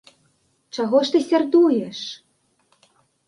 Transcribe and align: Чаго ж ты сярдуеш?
Чаго 0.77 1.01
ж 1.09 1.13
ты 1.17 1.21
сярдуеш? 1.29 1.99